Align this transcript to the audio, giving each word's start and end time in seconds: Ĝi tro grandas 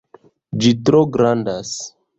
Ĝi 0.63 0.71
tro 0.89 1.03
grandas 1.19 1.79